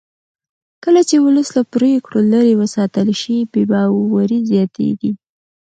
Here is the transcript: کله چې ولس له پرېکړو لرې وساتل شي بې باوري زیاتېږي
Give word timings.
کله 0.83 1.01
چې 1.09 1.15
ولس 1.25 1.47
له 1.57 1.63
پرېکړو 1.73 2.19
لرې 2.31 2.53
وساتل 2.61 3.07
شي 3.21 3.35
بې 3.51 3.63
باوري 3.71 4.39
زیاتېږي 4.51 5.11